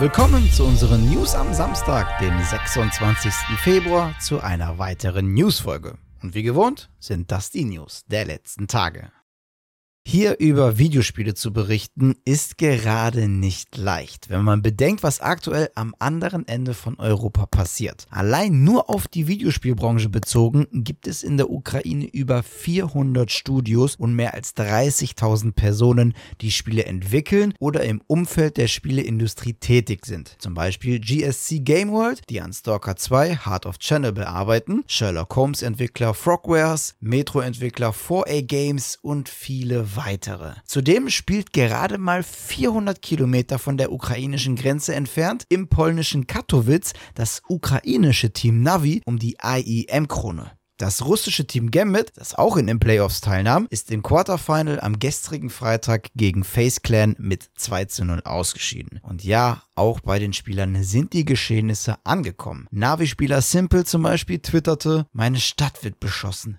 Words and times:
Willkommen 0.00 0.48
zu 0.52 0.64
unseren 0.64 1.10
News 1.10 1.34
am 1.34 1.52
Samstag, 1.52 2.20
dem 2.20 2.40
26. 2.40 3.32
Februar, 3.58 4.14
zu 4.20 4.40
einer 4.40 4.78
weiteren 4.78 5.34
Newsfolge. 5.34 5.98
Und 6.22 6.36
wie 6.36 6.44
gewohnt 6.44 6.88
sind 7.00 7.32
das 7.32 7.50
die 7.50 7.64
News 7.64 8.04
der 8.06 8.24
letzten 8.24 8.68
Tage. 8.68 9.10
Hier 10.10 10.38
über 10.38 10.78
Videospiele 10.78 11.34
zu 11.34 11.52
berichten, 11.52 12.14
ist 12.24 12.56
gerade 12.56 13.28
nicht 13.28 13.76
leicht, 13.76 14.30
wenn 14.30 14.42
man 14.42 14.62
bedenkt, 14.62 15.02
was 15.02 15.20
aktuell 15.20 15.68
am 15.74 15.94
anderen 15.98 16.48
Ende 16.48 16.72
von 16.72 16.98
Europa 16.98 17.44
passiert. 17.44 18.06
Allein 18.08 18.64
nur 18.64 18.88
auf 18.88 19.06
die 19.06 19.28
Videospielbranche 19.28 20.08
bezogen 20.08 20.66
gibt 20.72 21.06
es 21.06 21.22
in 21.22 21.36
der 21.36 21.50
Ukraine 21.50 22.06
über 22.06 22.42
400 22.42 23.30
Studios 23.30 23.96
und 23.96 24.14
mehr 24.14 24.32
als 24.32 24.56
30.000 24.56 25.52
Personen, 25.52 26.14
die 26.40 26.52
Spiele 26.52 26.86
entwickeln 26.86 27.52
oder 27.60 27.84
im 27.84 28.00
Umfeld 28.06 28.56
der 28.56 28.68
Spieleindustrie 28.68 29.52
tätig 29.60 30.06
sind. 30.06 30.36
Zum 30.38 30.54
Beispiel 30.54 31.00
GSC 31.00 31.60
Game 31.60 31.90
World, 31.90 32.22
die 32.30 32.40
an 32.40 32.54
Stalker 32.54 32.96
2 32.96 33.44
Heart 33.44 33.66
of 33.66 33.78
Chernobyl 33.78 34.24
arbeiten, 34.24 34.84
Sherlock 34.86 35.36
Holmes 35.36 35.60
Entwickler 35.60 36.14
Frogwares, 36.14 36.94
Metro 36.98 37.40
Entwickler 37.40 37.90
4A 37.90 38.40
Games 38.40 38.98
und 39.02 39.28
viele 39.28 39.80
weitere. 39.80 39.97
Zudem 40.64 41.08
spielt 41.10 41.52
gerade 41.52 41.98
mal 41.98 42.22
400 42.22 43.00
Kilometer 43.02 43.58
von 43.58 43.76
der 43.76 43.92
ukrainischen 43.92 44.56
Grenze 44.56 44.94
entfernt 44.94 45.44
im 45.48 45.68
polnischen 45.68 46.26
Katowice 46.26 46.92
das 47.14 47.42
ukrainische 47.48 48.32
Team 48.32 48.62
Navi 48.62 49.02
um 49.04 49.18
die 49.18 49.36
IEM-Krone. 49.42 50.52
Das 50.78 51.04
russische 51.04 51.44
Team 51.44 51.72
Gambit, 51.72 52.12
das 52.14 52.36
auch 52.36 52.56
in 52.56 52.68
den 52.68 52.78
Playoffs 52.78 53.20
teilnahm, 53.20 53.66
ist 53.68 53.90
im 53.90 54.04
Quarterfinal 54.04 54.78
am 54.78 55.00
gestrigen 55.00 55.50
Freitag 55.50 56.10
gegen 56.14 56.44
Face 56.44 56.82
Clan 56.82 57.16
mit 57.18 57.50
2 57.56 57.86
zu 57.86 58.04
0 58.04 58.22
ausgeschieden. 58.22 59.00
Und 59.02 59.24
ja, 59.24 59.64
auch 59.74 59.98
bei 59.98 60.20
den 60.20 60.32
Spielern 60.32 60.80
sind 60.84 61.14
die 61.14 61.24
Geschehnisse 61.24 61.96
angekommen. 62.04 62.68
Navi-Spieler 62.70 63.42
Simple 63.42 63.84
zum 63.84 64.04
Beispiel 64.04 64.38
twitterte, 64.38 65.06
meine 65.12 65.40
Stadt 65.40 65.82
wird 65.82 65.98
beschossen. 65.98 66.58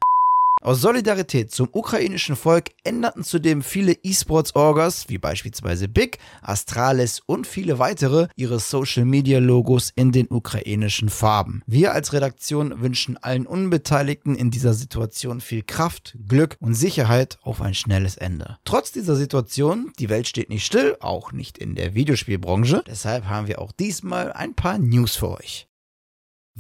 Aus 0.62 0.82
Solidarität 0.82 1.52
zum 1.52 1.70
ukrainischen 1.72 2.36
Volk 2.36 2.72
änderten 2.84 3.24
zudem 3.24 3.62
viele 3.62 3.94
E-Sports-Orgas, 3.94 5.08
wie 5.08 5.18
beispielsweise 5.18 5.88
Big, 5.88 6.18
Astralis 6.42 7.22
und 7.26 7.48
viele 7.48 7.80
weitere, 7.80 8.28
ihre 8.36 8.60
Social-Media-Logos 8.60 9.94
in 9.96 10.12
den 10.12 10.28
ukrainischen 10.30 11.08
Farben. 11.08 11.64
Wir 11.66 11.94
als 11.94 12.12
Redaktion 12.12 12.82
wünschen 12.82 13.16
allen 13.16 13.48
Unbeteiligten 13.48 14.36
in 14.36 14.52
dieser 14.52 14.74
Situation 14.74 15.40
viel 15.40 15.64
Kraft, 15.64 16.18
Glück 16.28 16.58
und 16.60 16.74
Sicherheit 16.74 17.38
auf 17.42 17.62
ein 17.62 17.74
schnelles 17.74 18.18
Ende. 18.18 18.58
Trotz 18.66 18.92
dieser 18.92 19.16
Situation, 19.16 19.94
die 19.98 20.10
Welt 20.10 20.28
steht 20.28 20.50
nicht 20.50 20.66
still, 20.66 20.98
auch 21.00 21.32
nicht 21.32 21.58
in 21.58 21.76
der 21.76 21.96
Videospielbranche, 21.96 22.84
deshalb 22.86 23.28
haben 23.28 23.48
wir 23.48 23.62
auch 23.62 23.72
diesmal 23.72 24.34
ein 24.34 24.56
paar 24.56 24.78
News 24.78 25.16
für 25.16 25.30
euch. 25.30 25.69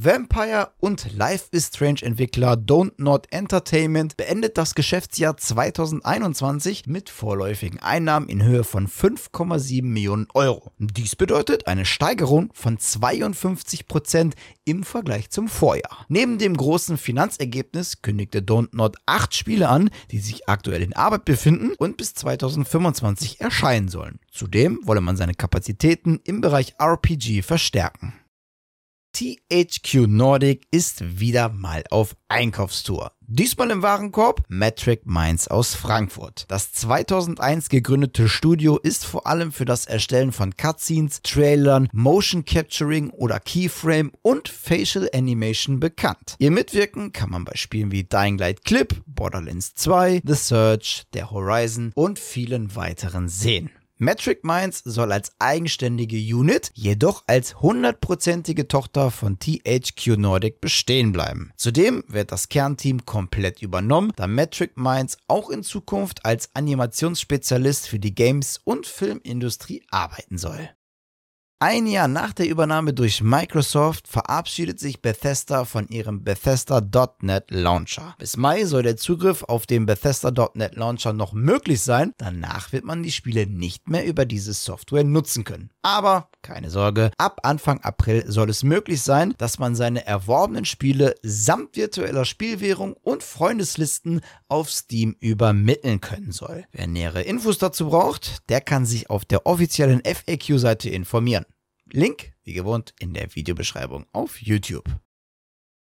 Vampire 0.01 0.71
und 0.79 1.11
Life 1.17 1.47
is 1.51 1.67
Strange 1.67 2.03
Entwickler 2.03 2.53
Don't 2.53 2.93
Not 2.95 3.27
Entertainment 3.31 4.15
beendet 4.15 4.57
das 4.57 4.73
Geschäftsjahr 4.73 5.35
2021 5.35 6.87
mit 6.87 7.09
vorläufigen 7.09 7.79
Einnahmen 7.79 8.29
in 8.29 8.41
Höhe 8.41 8.63
von 8.63 8.87
5,7 8.87 9.83
Millionen 9.83 10.27
Euro. 10.33 10.71
Dies 10.77 11.17
bedeutet 11.17 11.67
eine 11.67 11.83
Steigerung 11.83 12.49
von 12.53 12.79
52 12.79 13.89
Prozent 13.89 14.35
im 14.63 14.83
Vergleich 14.83 15.31
zum 15.31 15.49
Vorjahr. 15.49 16.05
Neben 16.07 16.37
dem 16.37 16.55
großen 16.55 16.97
Finanzergebnis 16.97 18.01
kündigte 18.01 18.39
Don't 18.39 18.69
Not 18.71 18.95
acht 19.05 19.35
Spiele 19.35 19.67
an, 19.67 19.89
die 20.11 20.19
sich 20.19 20.47
aktuell 20.47 20.81
in 20.81 20.93
Arbeit 20.93 21.25
befinden 21.25 21.73
und 21.77 21.97
bis 21.97 22.13
2025 22.13 23.41
erscheinen 23.41 23.89
sollen. 23.89 24.21
Zudem 24.31 24.79
wolle 24.83 25.01
man 25.01 25.17
seine 25.17 25.33
Kapazitäten 25.33 26.21
im 26.23 26.39
Bereich 26.39 26.75
RPG 26.79 27.41
verstärken. 27.41 28.13
THQ 29.13 30.07
Nordic 30.07 30.67
ist 30.71 31.19
wieder 31.19 31.49
mal 31.49 31.83
auf 31.89 32.15
Einkaufstour. 32.27 33.11
Diesmal 33.21 33.69
im 33.69 33.83
Warenkorb 33.83 34.43
Metric 34.47 35.01
Minds 35.05 35.47
aus 35.47 35.75
Frankfurt. 35.75 36.45
Das 36.47 36.71
2001 36.73 37.69
gegründete 37.69 38.27
Studio 38.27 38.77
ist 38.77 39.05
vor 39.05 39.27
allem 39.27 39.51
für 39.51 39.65
das 39.65 39.85
Erstellen 39.85 40.31
von 40.31 40.57
Cutscenes, 40.57 41.21
Trailern, 41.21 41.89
Motion 41.91 42.43
Capturing 42.43 43.11
oder 43.11 43.39
Keyframe 43.39 44.11
und 44.21 44.49
Facial 44.49 45.09
Animation 45.13 45.79
bekannt. 45.79 46.35
Ihr 46.39 46.51
Mitwirken 46.51 47.11
kann 47.11 47.29
man 47.29 47.45
bei 47.45 47.55
Spielen 47.55 47.91
wie 47.91 48.03
Dying 48.03 48.37
Light 48.37 48.65
Clip, 48.65 48.99
Borderlands 49.05 49.75
2, 49.75 50.21
The 50.25 50.35
Search, 50.35 51.03
der 51.13 51.29
Horizon 51.29 51.91
und 51.93 52.17
vielen 52.17 52.75
weiteren 52.75 53.29
sehen. 53.29 53.69
Metric 54.01 54.45
Minds 54.45 54.81
soll 54.85 55.11
als 55.11 55.33
eigenständige 55.39 56.15
Unit, 56.15 56.71
jedoch 56.73 57.25
als 57.27 57.59
hundertprozentige 57.59 58.69
Tochter 58.69 59.11
von 59.11 59.39
THQ 59.39 60.15
Nordic 60.15 60.61
bestehen 60.61 61.11
bleiben. 61.11 61.51
Zudem 61.57 62.05
wird 62.07 62.31
das 62.31 62.47
Kernteam 62.47 63.05
komplett 63.05 63.61
übernommen, 63.61 64.13
da 64.15 64.25
Metric 64.25 64.77
Minds 64.77 65.17
auch 65.27 65.49
in 65.49 65.63
Zukunft 65.63 66.23
als 66.23 66.49
Animationsspezialist 66.55 67.89
für 67.89 67.99
die 67.99 68.15
Games- 68.15 68.61
und 68.63 68.87
Filmindustrie 68.87 69.83
arbeiten 69.91 70.37
soll. 70.37 70.69
Ein 71.61 71.87
Jahr 71.87 72.07
nach 72.07 72.31
der 72.31 72.47
Übernahme 72.47 72.93
durch 72.93 73.21
Microsoft 73.21 74.07
verabschiedet 74.07 74.79
sich 74.79 75.01
Bethesda 75.01 75.65
von 75.65 75.89
ihrem 75.89 76.23
Bethesda.NET 76.23 77.51
Launcher. 77.51 78.15
Bis 78.17 78.37
Mai 78.37 78.63
soll 78.63 78.83
der 78.83 78.95
Zugriff 78.95 79.43
auf 79.43 79.67
den 79.67 79.85
Bethesda.NET 79.85 80.77
Launcher 80.77 81.11
noch 81.11 81.33
möglich 81.33 81.81
sein, 81.81 82.13
danach 82.17 82.71
wird 82.71 82.85
man 82.85 83.03
die 83.03 83.11
Spiele 83.11 83.45
nicht 83.45 83.89
mehr 83.89 84.05
über 84.05 84.23
diese 84.23 84.53
Software 84.53 85.03
nutzen 85.03 85.43
können. 85.43 85.69
Aber 85.81 86.29
keine 86.41 86.69
Sorge, 86.69 87.11
ab 87.17 87.39
Anfang 87.43 87.79
April 87.81 88.29
soll 88.29 88.49
es 88.49 88.63
möglich 88.63 89.01
sein, 89.01 89.33
dass 89.37 89.59
man 89.59 89.75
seine 89.75 90.05
erworbenen 90.05 90.65
Spiele 90.65 91.15
samt 91.21 91.77
virtueller 91.77 92.25
Spielwährung 92.25 92.93
und 93.01 93.23
Freundeslisten 93.23 94.21
auf 94.49 94.69
Steam 94.69 95.15
übermitteln 95.19 96.01
können 96.01 96.33
soll. 96.33 96.65
Wer 96.71 96.87
nähere 96.87 97.21
Infos 97.21 97.59
dazu 97.59 97.89
braucht, 97.89 98.49
der 98.49 98.59
kann 98.59 98.85
sich 98.85 99.09
auf 99.09 99.23
der 99.23 99.45
offiziellen 99.45 100.01
FAQ-Seite 100.03 100.89
informieren. 100.89 101.45
Link, 101.91 102.33
wie 102.43 102.53
gewohnt, 102.53 102.93
in 102.99 103.13
der 103.13 103.33
Videobeschreibung 103.35 104.05
auf 104.11 104.41
YouTube. 104.41 104.89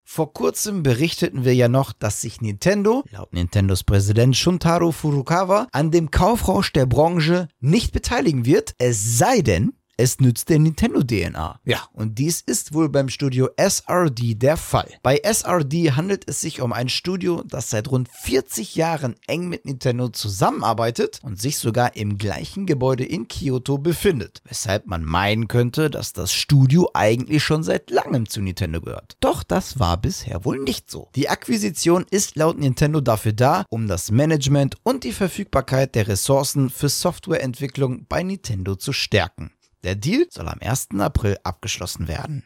Vor 0.06 0.34
kurzem 0.34 0.84
berichteten 0.84 1.46
wir 1.46 1.56
ja 1.56 1.70
noch, 1.70 1.94
dass 1.94 2.20
sich 2.20 2.42
Nintendo, 2.42 3.04
laut 3.10 3.32
Nintendos 3.32 3.84
Präsident 3.84 4.36
Shuntaro 4.36 4.92
Furukawa, 4.92 5.68
an 5.72 5.92
dem 5.92 6.12
Kaufrausch 6.12 6.74
der 6.74 6.86
Branche 6.86 7.48
nicht 7.62 7.94
beteiligen 7.94 8.46
wird, 8.46 8.76
es 8.80 9.18
sei 9.18 9.42
denn, 9.42 9.74
es 9.98 10.20
nützt 10.20 10.50
der 10.50 10.60
Nintendo-DNA. 10.60 11.60
Ja, 11.66 11.80
und 11.94 12.18
dies 12.18 12.42
ist 12.42 12.74
wohl 12.74 12.90
beim 12.90 13.10
Studio 13.10 13.50
SRD 13.58 14.36
der 14.36 14.58
Fall. 14.58 14.90
Bei 15.04 15.18
SRD 15.24 15.92
handelt 15.92 16.28
es 16.28 16.42
sich 16.42 16.62
um 16.62 16.74
ein 16.74 16.90
Studio, 16.90 17.44
das 17.48 17.70
seit 17.70 17.90
rund 17.90 18.10
40 18.10 18.76
Jahren 18.76 19.16
eng 19.28 19.50
mit 19.50 19.66
Nintendo 19.66 20.10
zusammenarbeitet 20.10 21.20
und 21.22 21.40
sich 21.40 21.58
sogar 21.58 21.96
im 21.96 22.18
gleichen 22.18 22.66
Gebäude 22.66 23.06
in 23.06 23.28
Kyoto 23.28 23.78
befindet, 23.78 24.42
weshalb 24.46 24.88
man 24.88 25.04
meinen 25.04 25.48
könnte, 25.48 25.90
dass 25.90 26.14
das 26.14 26.34
Studio 26.34 26.90
eigentlich 26.94 27.44
schon 27.44 27.64
seit 27.64 27.90
langem 27.90 28.28
zu 28.28 28.42
Nintendo 28.42 28.82
gehört. 28.82 29.18
Doch 29.20 29.44
das 29.44 29.80
war 29.80 29.98
bisher 29.98 30.46
wohl 30.46 30.60
nicht 30.60 30.90
so. 30.90 31.10
Die 31.16 31.30
Akquisition 31.30 32.06
ist 32.10 32.36
laut 32.36 32.58
Nintendo 32.58 33.02
dafür 33.02 33.34
da, 33.34 33.66
um 33.70 33.88
das 33.88 34.12
Management 34.12 34.76
und 34.84 35.04
die 35.04 35.14
Verfügbarkeit 35.14 35.96
der 35.96 36.08
Ressourcen 36.08 36.70
für 36.70 36.90
Softwareentwicklung 36.90 38.06
bei 38.08 38.24
Nintendo 38.24 38.76
zu 38.76 38.94
stärken. 38.94 39.52
Der 39.84 39.96
Deal 39.96 40.26
soll 40.30 40.48
am 40.48 40.60
1. 40.62 40.90
April 41.00 41.38
abgeschlossen 41.44 42.08
werden. 42.08 42.44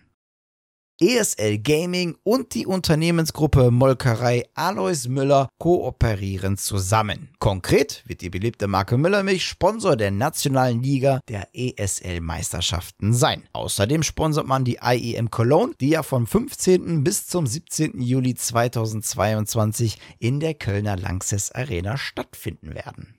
ESL 1.00 1.60
Gaming 1.60 2.18
und 2.24 2.56
die 2.56 2.66
Unternehmensgruppe 2.66 3.70
Molkerei 3.70 4.46
Alois 4.56 5.08
Müller 5.08 5.48
kooperieren 5.60 6.58
zusammen. 6.58 7.30
Konkret 7.38 8.02
wird 8.08 8.22
die 8.22 8.32
beliebte 8.32 8.66
Marke 8.66 8.98
Müllermilch 8.98 9.46
Sponsor 9.46 9.96
der 9.96 10.10
nationalen 10.10 10.82
Liga 10.82 11.20
der 11.30 11.50
ESL 11.54 12.20
Meisterschaften 12.22 13.14
sein. 13.14 13.44
Außerdem 13.54 14.02
sponsert 14.02 14.48
man 14.48 14.66
die 14.66 14.80
IEM 14.82 15.30
Cologne, 15.30 15.76
die 15.80 15.90
ja 15.90 16.02
vom 16.02 16.26
15. 16.26 17.04
bis 17.04 17.28
zum 17.28 17.46
17. 17.46 18.02
Juli 18.02 18.34
2022 18.34 20.00
in 20.18 20.40
der 20.40 20.56
Kölner 20.56 20.98
Lanxess 20.98 21.52
Arena 21.52 21.98
stattfinden 21.98 22.74
werden. 22.74 23.17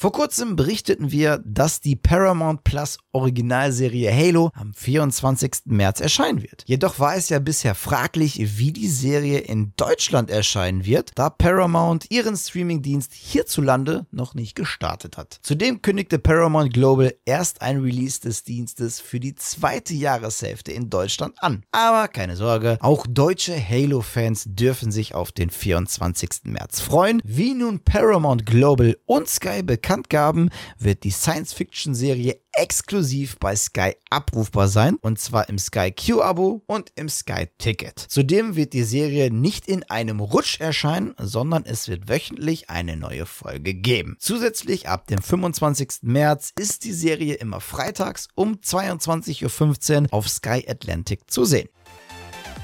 Vor 0.00 0.12
kurzem 0.12 0.56
berichteten 0.56 1.12
wir, 1.12 1.42
dass 1.44 1.82
die 1.82 1.94
Paramount 1.94 2.64
Plus 2.64 2.96
Originalserie 3.12 4.10
Halo 4.10 4.50
am 4.54 4.72
24. 4.72 5.66
März 5.66 6.00
erscheinen 6.00 6.40
wird. 6.40 6.64
Jedoch 6.64 6.98
war 6.98 7.16
es 7.16 7.28
ja 7.28 7.38
bisher 7.38 7.74
fraglich, 7.74 8.58
wie 8.58 8.72
die 8.72 8.88
Serie 8.88 9.40
in 9.40 9.74
Deutschland 9.76 10.30
erscheinen 10.30 10.86
wird, 10.86 11.10
da 11.16 11.28
Paramount 11.28 12.06
ihren 12.08 12.34
Streamingdienst 12.34 13.12
hierzulande 13.12 14.06
noch 14.10 14.32
nicht 14.32 14.54
gestartet 14.54 15.18
hat. 15.18 15.38
Zudem 15.42 15.82
kündigte 15.82 16.18
Paramount 16.18 16.72
Global 16.72 17.12
erst 17.26 17.60
ein 17.60 17.82
Release 17.82 18.22
des 18.22 18.42
Dienstes 18.42 19.00
für 19.00 19.20
die 19.20 19.34
zweite 19.34 19.92
Jahreshälfte 19.92 20.72
in 20.72 20.88
Deutschland 20.88 21.34
an. 21.42 21.62
Aber 21.72 22.08
keine 22.08 22.36
Sorge, 22.36 22.78
auch 22.80 23.06
deutsche 23.06 23.54
Halo-Fans 23.54 24.44
dürfen 24.46 24.92
sich 24.92 25.14
auf 25.14 25.30
den 25.30 25.50
24. 25.50 26.44
März 26.44 26.80
freuen, 26.80 27.20
wie 27.22 27.52
nun 27.52 27.80
Paramount 27.80 28.46
Global 28.46 28.96
und 29.04 29.28
Sky 29.28 29.62
bekannt 29.62 29.89
bekannt 29.90 30.08
gaben, 30.08 30.50
wird 30.78 31.02
die 31.02 31.10
Science-Fiction-Serie 31.10 32.38
exklusiv 32.52 33.38
bei 33.40 33.56
Sky 33.56 33.96
abrufbar 34.08 34.68
sein 34.68 34.94
und 35.00 35.18
zwar 35.18 35.48
im 35.48 35.58
Sky 35.58 35.90
Q-Abo 35.90 36.62
und 36.66 36.92
im 36.94 37.08
Sky 37.08 37.48
Ticket. 37.58 37.98
Zudem 37.98 38.54
wird 38.54 38.72
die 38.72 38.84
Serie 38.84 39.32
nicht 39.32 39.66
in 39.66 39.82
einem 39.90 40.20
Rutsch 40.20 40.60
erscheinen, 40.60 41.16
sondern 41.18 41.64
es 41.64 41.88
wird 41.88 42.08
wöchentlich 42.08 42.70
eine 42.70 42.96
neue 42.96 43.26
Folge 43.26 43.74
geben. 43.74 44.16
Zusätzlich 44.20 44.88
ab 44.88 45.08
dem 45.08 45.20
25. 45.20 46.02
März 46.02 46.52
ist 46.56 46.84
die 46.84 46.92
Serie 46.92 47.34
immer 47.34 47.60
freitags 47.60 48.28
um 48.36 48.58
22.15 48.64 50.02
Uhr 50.02 50.08
auf 50.12 50.28
Sky 50.28 50.64
Atlantic 50.68 51.28
zu 51.28 51.44
sehen. 51.44 51.68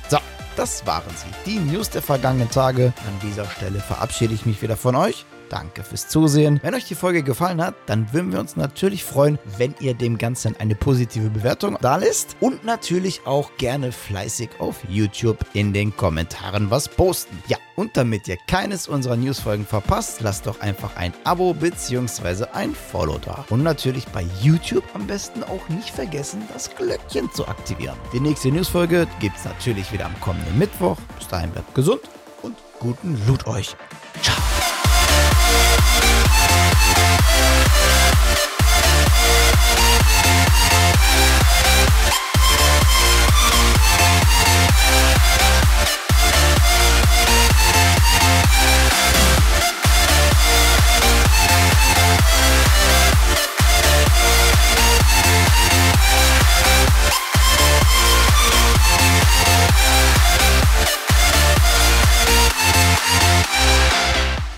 So, 0.08 0.18
das 0.56 0.86
waren 0.86 1.10
sie, 1.16 1.50
die 1.50 1.58
News 1.58 1.90
der 1.90 2.02
vergangenen 2.02 2.50
Tage. 2.50 2.92
An 3.04 3.28
dieser 3.28 3.50
Stelle 3.50 3.80
verabschiede 3.80 4.32
ich 4.32 4.46
mich 4.46 4.62
wieder 4.62 4.76
von 4.76 4.94
euch. 4.94 5.26
Danke 5.48 5.82
fürs 5.82 6.08
Zusehen. 6.08 6.60
Wenn 6.62 6.74
euch 6.74 6.84
die 6.84 6.94
Folge 6.94 7.22
gefallen 7.22 7.62
hat, 7.62 7.74
dann 7.86 8.12
würden 8.12 8.32
wir 8.32 8.40
uns 8.40 8.56
natürlich 8.56 9.04
freuen, 9.04 9.38
wenn 9.58 9.74
ihr 9.80 9.94
dem 9.94 10.18
Ganzen 10.18 10.56
eine 10.58 10.74
positive 10.74 11.30
Bewertung 11.30 11.78
da 11.80 11.96
lässt 11.96 12.36
und 12.40 12.64
natürlich 12.64 13.26
auch 13.26 13.50
gerne 13.58 13.92
fleißig 13.92 14.50
auf 14.58 14.76
YouTube 14.88 15.38
in 15.52 15.72
den 15.72 15.96
Kommentaren 15.96 16.70
was 16.70 16.88
posten. 16.88 17.42
Ja, 17.48 17.58
und 17.76 17.96
damit 17.96 18.26
ihr 18.26 18.38
keines 18.46 18.88
unserer 18.88 19.16
Newsfolgen 19.16 19.66
verpasst, 19.66 20.20
lasst 20.22 20.46
doch 20.46 20.60
einfach 20.60 20.96
ein 20.96 21.12
Abo 21.24 21.54
bzw. 21.54 22.46
ein 22.52 22.74
Follow 22.74 23.18
da. 23.18 23.44
Und 23.50 23.62
natürlich 23.62 24.06
bei 24.06 24.24
YouTube 24.40 24.84
am 24.94 25.06
besten 25.06 25.44
auch 25.44 25.68
nicht 25.68 25.90
vergessen, 25.90 26.42
das 26.52 26.74
Glöckchen 26.74 27.30
zu 27.32 27.46
aktivieren. 27.46 27.96
Die 28.12 28.20
nächste 28.20 28.48
Newsfolge 28.48 29.06
gibt 29.20 29.36
es 29.36 29.44
natürlich 29.44 29.92
wieder 29.92 30.06
am 30.06 30.20
kommenden 30.20 30.58
Mittwoch. 30.58 30.96
Bis 31.18 31.28
dahin 31.28 31.50
bleibt 31.50 31.74
gesund 31.74 32.00
und 32.42 32.56
guten 32.80 33.20
Loot 33.26 33.46
euch. 33.46 33.76